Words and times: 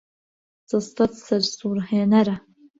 جەستەت 0.69 1.13
سەرسوڕهێنەرە. 1.25 2.35